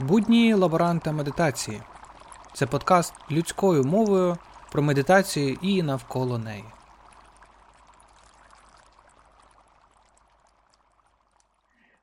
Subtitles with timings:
[0.00, 1.82] Будні лаборанта медитації.
[2.54, 4.36] Це подкаст людською мовою
[4.72, 6.64] про медитацію і навколо неї.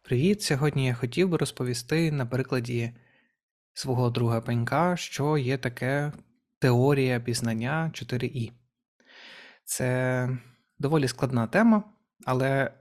[0.01, 0.41] Привіт!
[0.41, 2.95] Сьогодні я хотів би розповісти на прикладі
[3.73, 6.11] свого друга пенька, що є таке
[6.59, 8.51] теорія пізнання 4І.
[9.65, 10.29] Це
[10.79, 11.83] доволі складна тема,
[12.25, 12.71] але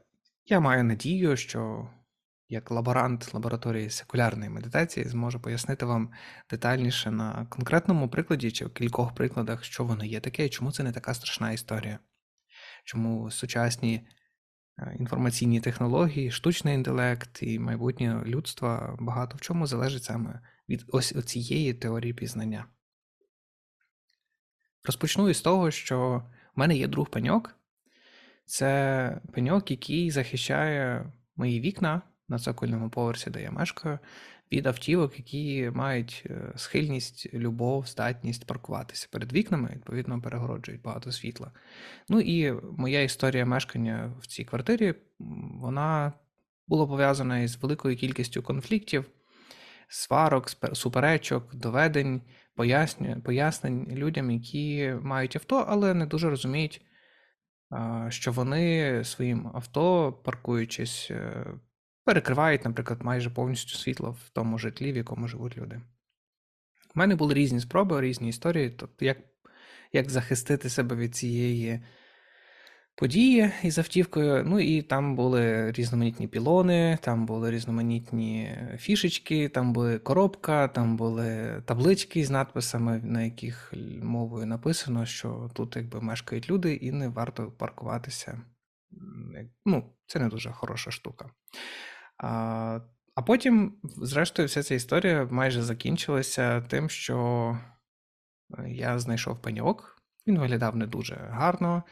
[0.47, 1.89] я маю надію, що
[2.49, 6.11] як лаборант лабораторії секулярної медитації зможу пояснити вам
[6.51, 10.83] детальніше на конкретному прикладі чи в кількох прикладах, що воно є таке і чому це
[10.83, 11.99] не така страшна історія.
[12.85, 14.09] Чому сучасні
[14.79, 21.25] е, інформаційні технології, штучний інтелект і майбутнє людства багато в чому залежить саме від ось
[21.25, 22.67] цієї теорії пізнання.
[24.85, 26.23] Розпочну із того, що
[26.55, 27.55] в мене є друг пеньок.
[28.45, 33.99] Це пеньок, який захищає мої вікна на цокольному поверсі, де я мешкаю,
[34.53, 41.53] від автівок, які мають е, схильність, любов, здатність паркуватися перед вікнами, відповідно, перегороджують багато світла.
[42.09, 44.95] Ну і моя історія мешкання в цій квартирі,
[45.61, 46.13] вона
[46.69, 49.11] була пов'язана із великою кількістю конфліктів,
[49.89, 52.23] сварок, суперечок, доведень,
[53.25, 56.83] пояснень, людям, які мають авто, але не дуже розуміють.
[58.09, 61.47] Що вони своїм авто, паркуючись е,
[62.07, 65.81] перекривають, наприклад, майже повністю світло в тому житлі, в якому живуть люди.
[66.95, 69.19] У мене були різні спроби, різні історії, тобто як
[69.93, 71.81] як захистити себе від цієї
[72.95, 74.45] події із автівкою.
[74.47, 81.63] Ну і там були різноманітні пілони, там були різноманітні фішечки, там були коробка, там були
[81.67, 87.51] таблички з надписами, на яких мовою написано, що тут якби мешкають люди і не варто
[87.51, 88.41] паркуватися.
[89.65, 91.31] Ну, Це не дуже хороша штука.
[92.19, 97.59] А потім, зрештою, вся ця історія майже закінчилася тим, що
[98.59, 100.03] е, я знайшов пеньок.
[100.27, 101.83] Він виглядав не дуже гарно,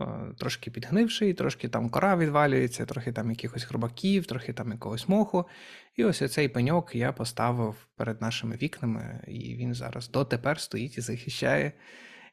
[0.00, 0.04] е,
[0.38, 5.48] трошки підгнивший, трошки там кора відвалюється, трохи там якихось хробаків, трохи там якогось моху.
[5.96, 11.00] І ось цей пеньок я поставив перед нашими вікнами, і він зараз дотепер стоїть і
[11.00, 11.72] захищає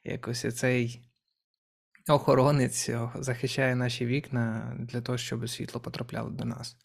[0.04, 1.00] якось цей
[2.08, 6.76] охоронець, захищає наші вікна для того, щоб світло потрапляло до нас.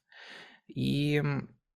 [0.75, 1.21] І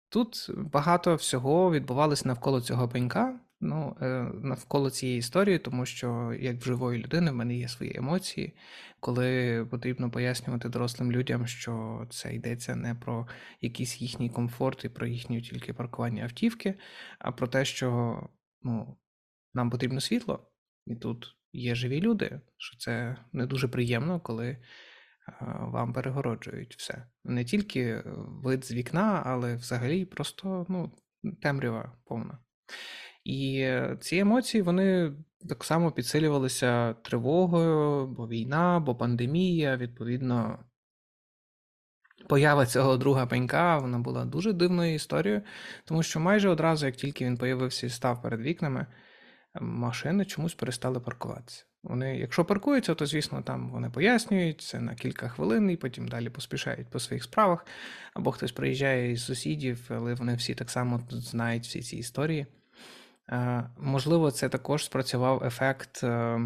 [0.09, 6.57] тут багато всього відбувалося навколо цього пенька, ну, е, навколо цієї історії, тому що як
[6.57, 8.57] в живої людини в мене є свої емоції,
[9.01, 13.29] коли потрібно пояснювати дорослим людям, що це йдеться не про
[13.61, 16.75] якийсь їхній комфорт і про їхнє тільки паркування автівки,
[17.19, 18.21] а про те, що
[18.63, 18.97] ну,
[19.55, 20.51] нам потрібно світло,
[20.87, 24.59] і тут є живі люди, що це не дуже приємно, коли
[25.61, 27.07] вам перегороджують все.
[27.25, 30.93] Не тільки вид з вікна, але взагалі просто ну,
[31.43, 32.39] темрява повна.
[33.25, 35.13] І ці емоції вони
[35.49, 40.65] так само підсилювалися тривогою, бо війна, бо пандемія, відповідно.
[42.29, 45.43] Поява цього друга пенька вона була дуже дивною історією,
[45.85, 48.87] тому що майже одразу, як тільки він появився і став перед вікнами,
[49.61, 51.65] машини чомусь перестали паркуватися.
[51.83, 56.31] Вони, якщо паркуються, то звісно там вони пояснюють це на кілька хвилин і потім далі
[56.31, 57.67] поспішають по своїх справах.
[58.15, 62.47] Або хтось приїжджає із сусідів, але вони всі так само знають всі ці історії.
[63.79, 66.41] Можливо, це також спрацював ефект е,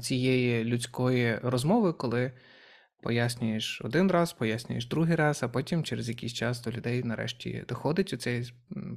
[0.00, 2.32] цієї людської розмови, коли
[3.02, 8.12] пояснюєш один раз, пояснюєш другий раз, а потім через якийсь час до людей нарешті доходить
[8.12, 8.42] оця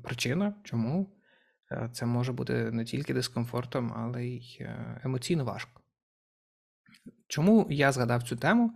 [0.03, 1.22] причина, чому.
[1.73, 5.81] Е, це може бути не тільки дискомфортом, але й е, емоційно важко.
[7.28, 8.73] Чому я згадав цю тему?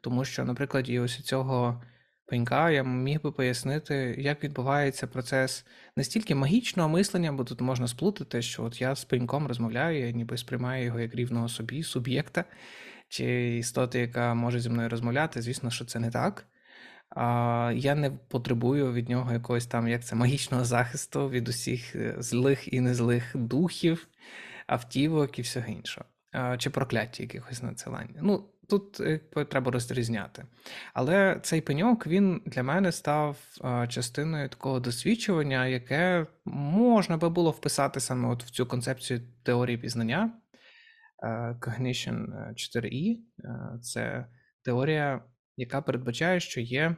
[0.00, 1.82] Тому що, наприклад, і ось цього
[2.26, 7.88] пенька я міг би пояснити, як відбувається процес не стільки магічного мислення, бо тут можна
[7.88, 12.44] сплутати, що от я з пеньком розмовляю, я ніби сприймаю його як рівного собі, суб'єкта
[13.08, 15.42] чи істоти, яка може зі мною розмовляти.
[15.42, 16.46] Звісно, що це не так.
[17.76, 22.72] Я не потребую від нього якогось там, як це, магічного захисту від усіх е, злих
[22.72, 24.08] і незлих духів,
[24.66, 26.06] автівок і всього іншого.
[26.58, 28.20] Чи прокляття якихось надсилання.
[28.22, 29.00] Ну, тут
[29.50, 30.44] треба розрізняти.
[30.94, 33.36] Але цей пеньок він для мене став
[33.88, 40.32] частиною такого досвідчування, яке можна би було вписати саме от в цю концепцію теорії пізнання.
[41.24, 44.26] Е, Cognition 4E е, це
[44.64, 45.22] теорія
[45.56, 46.96] яка передбачає, що є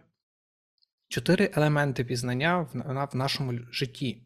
[1.09, 2.69] чотири елементи пізнання
[3.13, 4.23] в нашому житті.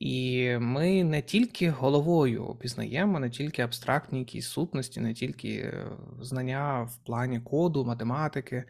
[0.00, 6.82] І ми не тільки головою пізнаємо, не тільки абстрактні якісь сутності, не тільки е, знання
[6.82, 8.64] в плані коду, математики,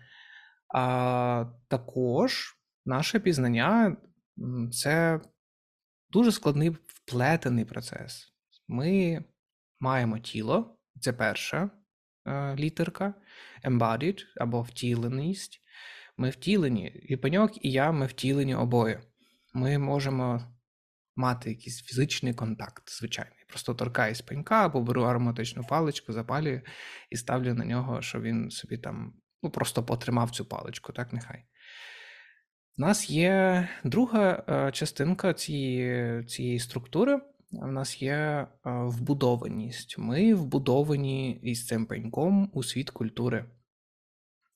[0.74, 2.54] а також
[2.86, 3.96] наше пізнання
[4.72, 5.20] це
[6.10, 8.34] дуже складний вплетений процес.
[8.68, 9.24] Ми
[9.80, 11.70] маємо тіло, це перша е,
[12.56, 13.14] літерка,
[13.64, 15.60] embodied або втіленість.
[16.16, 19.02] Ми втілені, і пеньок, і я, ми втілені обоє.
[19.54, 20.54] Ми можемо
[21.16, 23.44] мати якийсь фізичний контакт, звичайний.
[23.48, 26.62] Просто торкаюсь пенька або беру ароматичну паличку, запалюю
[27.10, 31.44] і ставлю на нього, щоб він собі там ну, просто потримав цю паличку, так нехай.
[32.78, 37.20] У нас є друга е, частинка цієї, цієї структури.
[37.62, 39.98] У нас є е, вбудованість.
[39.98, 43.44] Ми вбудовані із цим пеньком у світ культури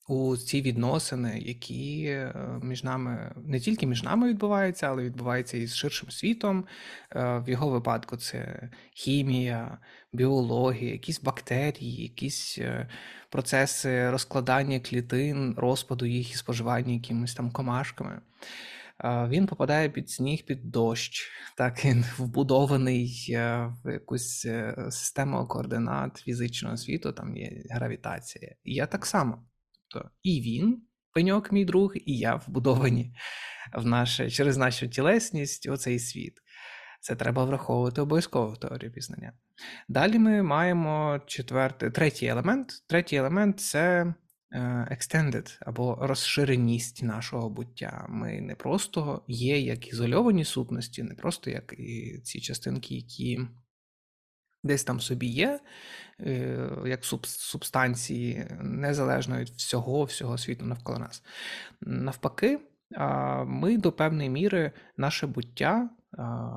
[0.08, 5.66] у ці відносини, які е, між нами не тільки між нами відбуваються, але відбуваються і
[5.66, 6.64] з ширшим світом.
[7.16, 9.78] Е, в його випадку це хімія,
[10.12, 12.58] біологія, якісь бактерії, якісь
[13.30, 18.20] процеси розкладання клітин, розпаду їх і споживання якимись там комашками.
[19.04, 23.26] Він попадає під сніг, під дощ, так він вбудований
[23.84, 24.46] в якусь
[24.90, 28.54] систему координат фізичного світу, там є гравітація.
[28.64, 29.46] І я так само.
[29.90, 33.14] Тобто і він, пеньок, мій друг, і я вбудовані
[33.74, 36.34] в наше, через нашу тілесність оцей світ.
[37.00, 39.32] Це треба враховувати обов'язково в теорії пізнання.
[39.88, 42.72] Далі ми маємо четвертий, третій елемент.
[42.88, 44.14] Третій елемент це е,
[44.90, 48.06] extended або розширеність нашого буття.
[48.08, 53.40] Ми не просто є як ізольовані сутності, не просто як і ці частинки, які
[54.62, 55.60] десь там собі є,
[56.20, 61.22] е, як субстанції, незалежно від всього всього світу навколо нас.
[61.80, 62.60] Навпаки,
[63.46, 65.90] ми до певної міри наше буття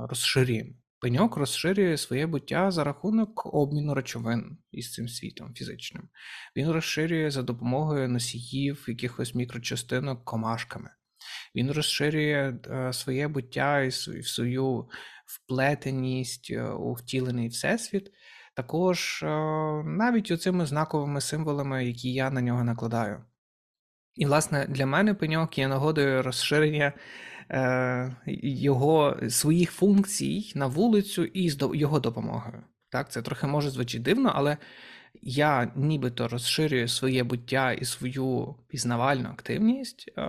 [0.10, 0.81] розширюємо.
[1.02, 6.10] Пеньок розширює своє буття за рахунок обміну речовин із цим світом фізичним.
[6.56, 10.90] Він розширює за допомогою носіїв, якихось мікрочастинок комашками.
[11.56, 13.92] Він розширює е, своє буття і
[14.24, 14.90] свою
[15.26, 18.12] вплетеність е, у втілений всесвіт,
[18.56, 19.28] також е,
[19.86, 23.24] навіть оцими знаковими символами, які я на нього накладаю.
[24.16, 26.94] І, власне, для мене пеньок є нагодою розширення
[28.44, 32.64] його своїх функцій на вулицю і з його допомогою.
[32.90, 34.58] Так, Це трохи може звучить дивно, але
[35.22, 40.22] я нібито розширюю своє буття і свою пізнавальну активність е,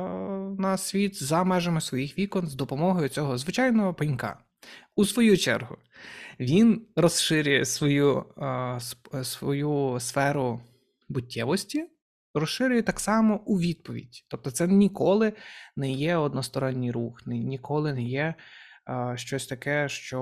[0.59, 4.39] на світ за межами своїх вікон з допомогою цього звичайного пенька.
[4.97, 5.77] У свою чергу,
[6.41, 10.61] він розширює свою е, свою сферу
[11.09, 11.87] буттєвості,
[12.35, 14.25] розширює так само у відповідь.
[14.29, 15.33] Тобто, це ніколи
[15.77, 18.35] не є односторонній рух, ніколи не є
[18.89, 20.21] е, щось таке, що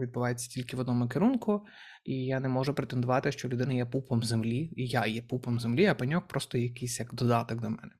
[0.00, 1.66] відбувається тільки в одному керунку,
[2.04, 5.86] і я не можу претендувати, що людина є пупом землі, і я є пупом землі,
[5.86, 7.92] а пеньок просто якийсь як додаток до мене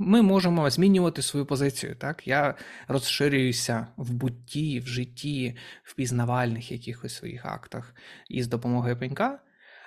[0.00, 1.96] ми можемо змінювати свою позицію.
[1.96, 2.54] Так, я
[2.88, 7.94] розширююся в бутті, в житті, в пізнавальних якихось своїх актах
[8.28, 9.42] із допомогою пенька,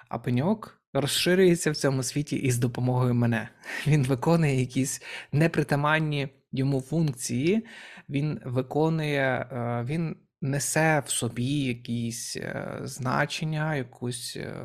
[0.10, 3.50] а пеньок розширюється в цьому світі із допомогою мене.
[3.88, 5.02] Він виконує якісь
[5.32, 7.66] непритаманні йому функції,
[8.10, 14.56] він виконує, е, він несе в собі якісь е, значення, якусь е,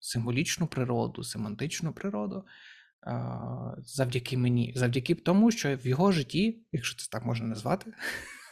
[0.00, 2.44] символічну природу, семантичну природу
[3.78, 7.92] завдяки мені, завдяки тому, що в його житті, якщо це так можна назвати,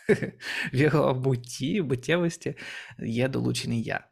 [0.73, 2.55] в його бутті, буттєвості
[2.99, 4.10] є долучений я.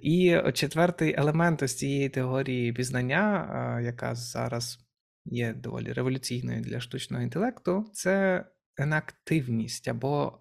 [0.00, 4.78] І четвертий елемент ось цієї теорії пізнання, яка зараз
[5.24, 8.44] є доволі революційною для штучного інтелекту, це
[8.76, 10.38] енактивність, або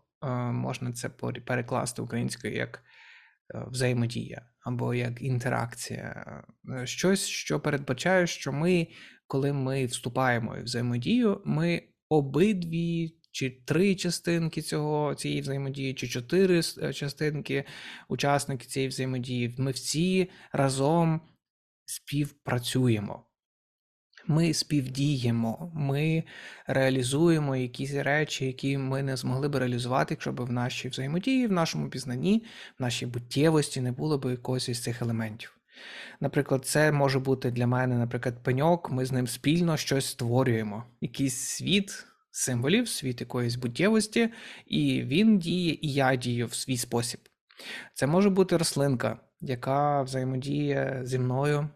[0.52, 1.10] можна це
[1.46, 2.84] перекласти українською як
[3.56, 6.26] Е, взаємодія або як інтеракція,
[6.70, 8.88] е, щось, що передбачає, що ми,
[9.28, 13.18] коли ми вступаємо в взаємодію, ми обидві.
[13.32, 17.64] Чи три частинки цього цієї взаємодії, чи чотири е, частинки
[18.08, 21.22] учасники цієї взаємодії, ми всі разом
[21.86, 23.26] співпрацюємо.
[24.28, 26.24] Ми співдіємо, ми
[26.68, 31.52] реалізуємо якісь речі, які ми не змогли би реалізувати, якщо б в нашій взаємодії, в
[31.52, 32.44] нашому пізнанні,
[32.80, 35.58] в нашій буттєвості не було б якогось із цих елементів.
[36.20, 41.38] Наприклад, це може бути для мене, наприклад, пеньок, ми з ним спільно щось створюємо, якийсь
[41.38, 44.30] світ символів, світ якоїсь буттєвості,
[44.66, 47.20] і він діє, і я дію в свій спосіб.
[47.94, 51.70] Це може бути рослинка, яка взаємодіє зі мною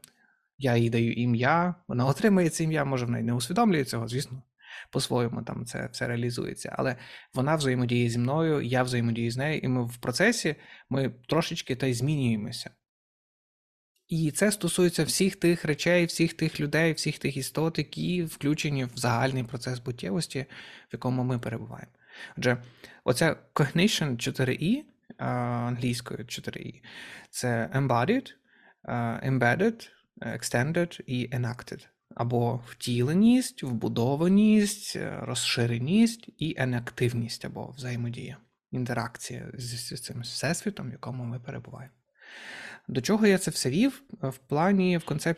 [0.58, 4.44] я їй даю ім'я, вона отримує це ім'я, може вона й не усвідомлює цього, звісно,
[4.92, 6.76] по-своєму там це все реалізується.
[6.78, 6.96] Але
[7.34, 10.56] вона взаємодіє зі мною, я взаємодію з нею, і ми в процесі
[10.90, 12.70] ми трошечки та й змінюємося.
[14.08, 18.92] І це стосується всіх тих речей, всіх тих людей, всіх тих істот, які включені в
[18.96, 20.46] загальний процес буттєвості,
[20.88, 21.92] в якому ми перебуваємо.
[22.38, 22.64] Отже,
[23.04, 24.84] оця cognition 4E
[25.18, 26.82] англійською 4E
[27.30, 28.34] це embodied,
[29.30, 29.90] embedded,
[30.22, 31.88] extended і enacted.
[32.16, 38.38] Або втіленість, вбудованість, розширеність і енактивність або взаємодія,
[38.72, 41.94] інтеракція з цим всесвітом, в якому ми перебуваємо.
[42.88, 45.38] До чого я це все вів в плані в, концеп...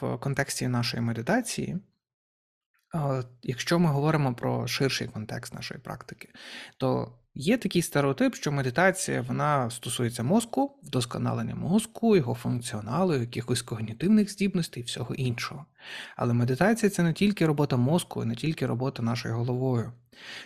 [0.00, 1.78] в контексті нашої медитації?
[3.42, 6.28] Якщо ми говоримо про ширший контекст нашої практики,
[6.76, 14.32] то є такий стереотип, що медитація вона стосується мозку, вдосконалення мозку, його функціоналу, якихось когнітивних
[14.32, 15.66] здібностей і всього іншого.
[16.16, 19.92] Але медитація це не тільки робота мозку, не тільки робота нашою головою,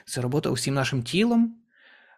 [0.04, 1.61] це робота усім нашим тілом,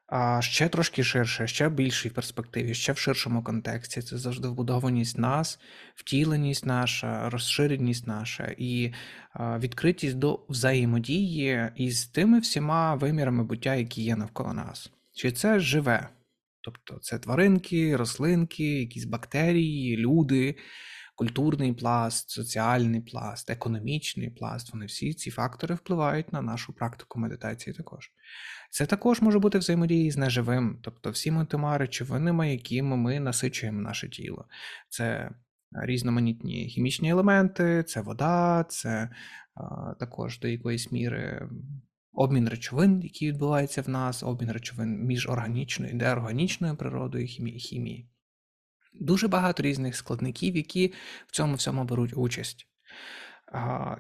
[0.07, 4.03] а ще трошки ширше, ще більшій перспективі, ще в ширшому контексті.
[4.03, 5.61] Це завжди вбудованість нас,
[5.95, 8.93] втіленість наша, розширеність наша і
[9.41, 14.91] відкритість до взаємодії із тими всіма вимірами буття, які є навколо нас.
[15.13, 16.09] Чи це живе?
[16.61, 20.57] Тобто це тваринки, рослинки, якісь бактерії, люди,
[21.14, 24.73] культурний пласт, соціальний пласт, економічний пласт.
[24.73, 28.11] Вони всі ці фактори впливають на нашу практику медитації також.
[28.71, 34.09] Це також може бути взаємодії з неживим, тобто всіми тима речовинами, якими ми насичуємо наше
[34.09, 34.47] тіло.
[34.88, 35.30] Це
[35.83, 39.11] різноманітні хімічні елементи, це вода, це
[39.54, 41.49] а, також до якоїсь міри.
[42.16, 48.09] Обмін речовин, які відбуваються в нас, обмін речовин між органічною і неорганічною природою хімії.
[48.95, 50.95] Дуже багато різних складників, які
[51.27, 52.67] в цьому всьому беруть участь.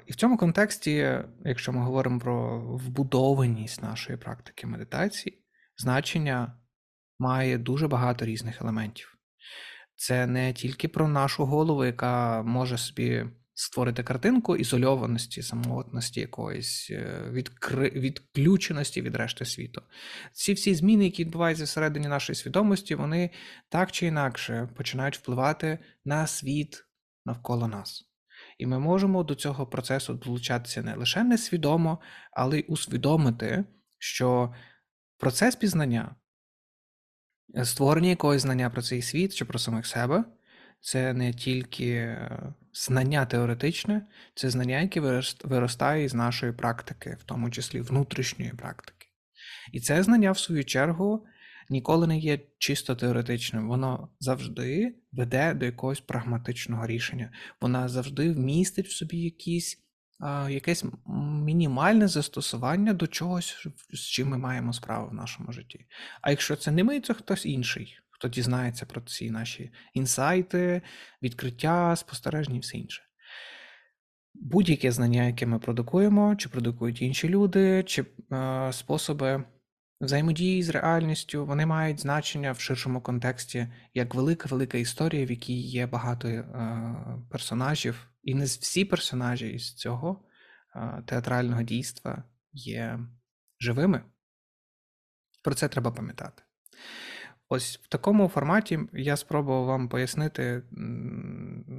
[0.06, 5.42] І в цьому контексті, якщо ми говоримо про вбудованість нашої практики медитації,
[5.76, 6.58] значення
[7.18, 9.18] має дуже багато різних елементів.
[9.96, 17.30] Це не тільки про нашу голову, яка може собі створити картинку ізольованості, самотності якоїсь, е,
[17.30, 17.90] відкри...
[17.90, 19.82] відключеності від решти світу.
[20.32, 23.30] Ці всі зміни, які відбуваються всередині нашої свідомості, вони
[23.68, 26.84] так чи інакше починають впливати на світ
[27.24, 28.10] навколо нас.
[28.58, 32.00] І ми можемо до цього процесу долучатися не лише несвідомо,
[32.32, 33.64] але й усвідомити,
[33.98, 34.54] що
[35.18, 36.16] процес пізнання,
[37.64, 40.24] створення якогось знання про цей світ чи про самих себе
[40.80, 45.00] це не тільки е, знання теоретичне, це знання, яке
[45.44, 49.06] виростає із нашої практики, в тому числі внутрішньої практики.
[49.72, 51.26] І це знання, в свою чергу,
[51.68, 57.32] ніколи не є чисто теоретичним, воно завжди веде до якогось прагматичного рішення.
[57.60, 59.84] Вона завжди вмістить в собі якісь,
[60.18, 60.84] а, якесь
[61.44, 65.86] мінімальне застосування до чогось, з чим ми маємо справу в нашому житті.
[66.22, 70.82] А якщо це не ми, це хтось інший, хто дізнається про ці наші інсайти,
[71.22, 73.02] відкриття, спостереження і все інше.
[74.34, 79.44] Будь-яке знання, яке ми продукуємо, чи продукують інші люди, чи е, способи
[80.00, 85.86] Взаємодії з реальністю вони мають значення в ширшому контексті як велика-велика історія, в якій є
[85.86, 86.44] багато е,
[87.30, 90.24] персонажів, і не всі персонажі із цього
[90.76, 92.98] е, театрального дійства є
[93.60, 94.02] живими.
[95.42, 96.42] Про це треба пам'ятати.
[97.54, 100.62] Ось в такому форматі я спробував вам пояснити,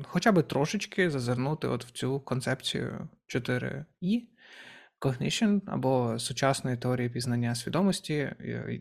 [0.03, 4.21] хоча б трошечки зазирнути от в цю концепцію 4І.
[5.01, 8.31] Cognition або сучасної теорії пізнання свідомості,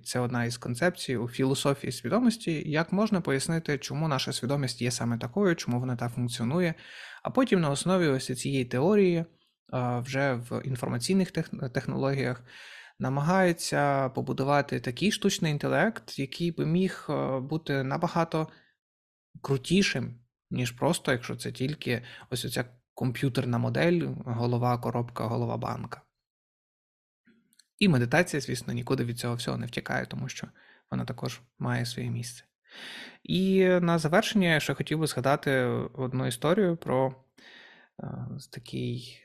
[0.05, 5.19] це одна із концепцій у філософії свідомості, як можна пояснити, чому наша свідомість є саме
[5.19, 6.75] такою, чому вона так функціонує.
[7.23, 9.25] А потім на основі ось цієї теорії,
[9.73, 11.31] вже в інформаційних
[11.75, 12.43] технологіях,
[12.99, 17.07] намагаються побудувати такий штучний інтелект, який би міг
[17.41, 18.49] бути набагато
[19.43, 20.21] крутішим,
[20.51, 26.03] ніж просто, якщо це тільки ось оця комп'ютерна модель, голова, коробка, голова банка.
[27.79, 30.47] І медитація, звісно, нікуди від цього всього не втікає, тому що
[30.91, 32.45] вона також має своє місце.
[33.23, 35.61] І на завершення я ще хотів би згадати
[35.95, 37.15] одну історію про
[38.03, 38.07] е,
[38.51, 39.24] такий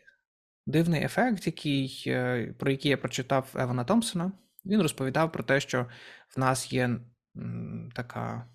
[0.70, 4.32] дивний ефект, який, е, про який я прочитав Евана Томпсона.
[4.66, 5.86] Він розповідав про те, що
[6.36, 6.90] в нас є
[7.96, 8.48] така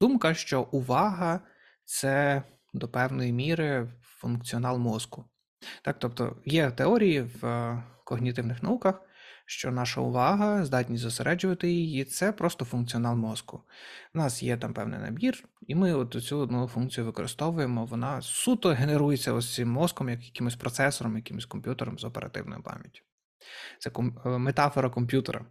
[0.00, 1.40] думка, що увага
[1.84, 2.42] це
[2.74, 5.24] до певної міри функціонал мозку.
[5.82, 9.02] Так, Тобто є теорії в е, когнітивних науках,
[9.46, 13.62] що наша увага, здатність зосереджувати її, це просто функціонал мозку.
[14.14, 18.68] У нас є там певний набір, і ми от цю одну функцію використовуємо, вона суто
[18.68, 23.02] генерується ось цим мозком, як якимось процесором, якимось комп'ютером з оперативною пам'яттю.
[23.78, 23.90] Це
[24.26, 25.46] е, метафора комп'ютера.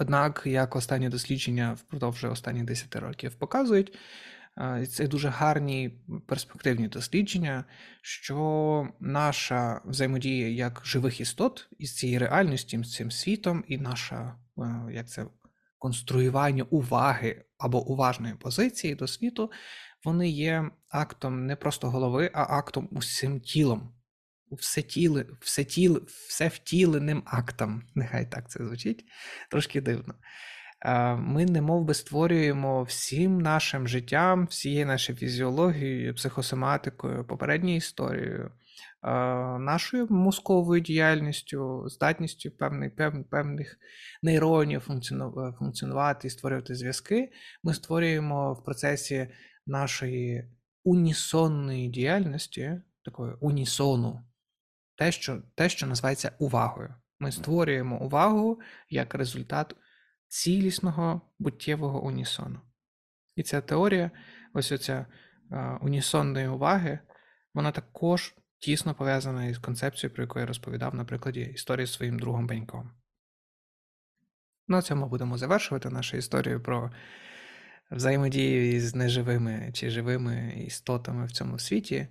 [0.00, 3.98] Однак, як останні дослідження впродовж останніх 10 років показують,
[4.88, 5.90] це дуже гарні
[6.26, 7.64] перспективні дослідження,
[8.02, 14.36] що наша взаємодія як живих істот із цією реальністю, з цим світом, і наша
[14.90, 15.26] як це
[15.78, 19.50] конструювання уваги або уважної позиції до світу,
[20.04, 23.94] вони є актом не просто голови, а актом усім тілом.
[24.50, 27.82] Все тіле, все тіле, все втіленим актом.
[27.94, 29.04] Нехай так це звучить
[29.50, 30.14] трошки дивно.
[31.18, 38.50] Ми не мов би створюємо всім нашим життям, всією нашою фізіологією, психосоматикою, попередньою історією,
[39.58, 42.92] нашою мозковою діяльністю, здатністю певних
[43.30, 43.78] певних
[44.22, 44.80] нейронів
[45.58, 47.32] функціонувати і створювати зв'язки.
[47.62, 49.28] Ми створюємо в процесі
[49.66, 50.50] нашої
[50.84, 54.24] унісонної діяльності, такої унісону,
[54.96, 56.94] те, що, те, що називається увагою.
[57.20, 59.76] Ми створюємо увагу як результат
[60.32, 62.60] цілісного буттєвого унісону.
[63.36, 64.10] І ця теорія,
[64.54, 65.06] ось оця
[65.80, 66.98] унісонної уваги,
[67.54, 72.18] вона також тісно пов'язана із концепцією, про яку я розповідав на прикладі історії з своїм
[72.18, 72.90] другом Беньком.
[74.68, 76.92] На цьому будемо завершувати нашу історію про
[77.90, 82.08] взаємодію із неживими чи живими істотами в цьому світі.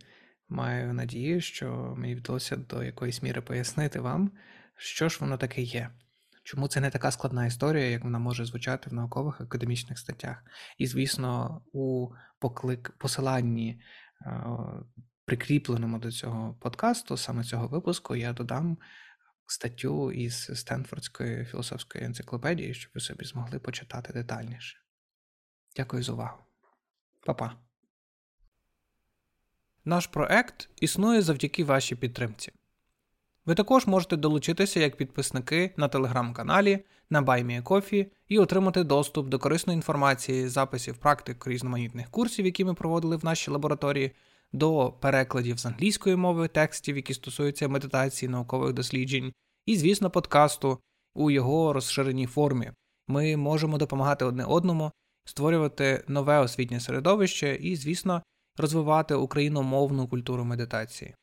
[0.50, 4.32] Маю надію, що мені вдалося до якоїсь міри пояснити вам,
[4.76, 5.90] що ж воно таке є.
[6.44, 10.44] Чому це не така складна історія, як вона може звучати в наукових академічних статтях?
[10.78, 13.82] І, звісно, у поклик посиланні,
[15.26, 18.78] прикріпленому до цього подкасту, саме цього випуску, я додам
[19.46, 24.78] статтю із Стенфордської філософської енциклопедії, щоб ви собі змогли почитати детальніше.
[25.76, 26.44] Дякую за увагу.
[27.26, 27.56] Па-па.
[29.86, 32.52] Наш проект існує завдяки вашій підтримці.
[33.46, 39.78] Ви також можете долучитися як підписники на телеграм-каналі, на BuyMeACoffee і отримати доступ до корисної
[39.78, 44.12] інформації, записів практик різноманітних курсів, які ми проводили в нашій лабораторії,
[44.54, 49.34] до перекладів з англійської мови текстів, які стосуються медитації, наукових досліджень,
[49.66, 50.80] і, звісно, подкасту
[51.16, 52.72] у його розширеній формі.
[53.08, 54.92] Ми можемо допомагати одне одному,
[55.26, 58.24] створювати нове освітнє середовище і, звісно,
[58.58, 61.16] розвивати україномовну культуру медитації.